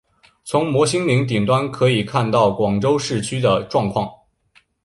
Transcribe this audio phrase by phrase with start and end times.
[0.43, 4.09] 从摩星岭顶端可以看到广州市区的状况。